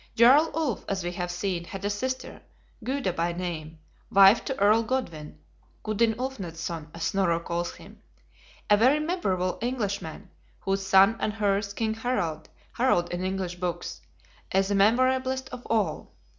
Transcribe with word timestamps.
Jarl 0.15 0.49
Ulf, 0.55 0.83
as 0.89 1.03
we 1.03 1.11
have 1.11 1.29
seen, 1.29 1.63
had 1.65 1.85
a 1.85 1.89
sister, 1.91 2.41
Gyda 2.83 3.13
by 3.15 3.33
name, 3.33 3.77
wife 4.11 4.43
to 4.45 4.59
Earl 4.59 4.81
Godwin 4.81 5.37
("Gudin 5.83 6.15
Ulfnadsson," 6.15 6.89
as 6.95 7.03
Snorro 7.03 7.39
calls 7.39 7.75
him) 7.75 8.01
a 8.67 8.77
very 8.77 8.99
memorable 8.99 9.59
Englishman, 9.61 10.31
whose 10.61 10.83
son 10.83 11.17
and 11.19 11.33
hers, 11.33 11.73
King 11.73 11.93
Harald, 11.93 12.49
Harold 12.73 13.11
in 13.13 13.23
English 13.23 13.57
books, 13.57 14.01
is 14.51 14.69
the 14.69 14.73
memorablest 14.73 15.49
of 15.49 15.63
all. 15.67 16.11